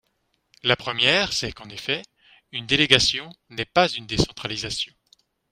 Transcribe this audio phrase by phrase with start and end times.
[0.63, 2.01] La première, c’est qu’en effet,
[2.51, 4.93] une délégation n’est pas une décentralisation.